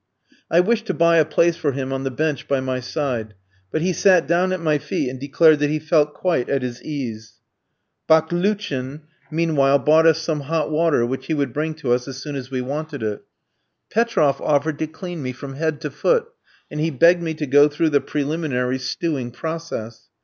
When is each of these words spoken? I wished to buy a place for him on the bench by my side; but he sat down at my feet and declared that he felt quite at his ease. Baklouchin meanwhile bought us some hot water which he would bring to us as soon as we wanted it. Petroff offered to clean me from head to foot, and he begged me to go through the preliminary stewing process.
I 0.49 0.61
wished 0.61 0.87
to 0.87 0.95
buy 0.95 1.17
a 1.17 1.25
place 1.25 1.57
for 1.57 1.73
him 1.73 1.93
on 1.93 2.03
the 2.03 2.09
bench 2.09 2.47
by 2.47 2.59
my 2.59 2.79
side; 2.79 3.35
but 3.71 3.83
he 3.83 3.93
sat 3.93 4.25
down 4.25 4.51
at 4.51 4.59
my 4.59 4.79
feet 4.79 5.09
and 5.11 5.19
declared 5.19 5.59
that 5.59 5.69
he 5.69 5.77
felt 5.77 6.15
quite 6.15 6.49
at 6.49 6.63
his 6.63 6.81
ease. 6.81 7.33
Baklouchin 8.09 9.01
meanwhile 9.29 9.77
bought 9.77 10.07
us 10.07 10.17
some 10.17 10.39
hot 10.39 10.71
water 10.71 11.05
which 11.05 11.27
he 11.27 11.35
would 11.35 11.53
bring 11.53 11.75
to 11.75 11.93
us 11.93 12.07
as 12.07 12.17
soon 12.17 12.35
as 12.35 12.49
we 12.49 12.61
wanted 12.61 13.03
it. 13.03 13.21
Petroff 13.91 14.41
offered 14.41 14.79
to 14.79 14.87
clean 14.87 15.21
me 15.21 15.33
from 15.33 15.53
head 15.53 15.79
to 15.81 15.91
foot, 15.91 16.27
and 16.71 16.79
he 16.79 16.89
begged 16.89 17.21
me 17.21 17.35
to 17.35 17.45
go 17.45 17.67
through 17.67 17.89
the 17.91 18.01
preliminary 18.01 18.79
stewing 18.79 19.29
process. 19.29 20.07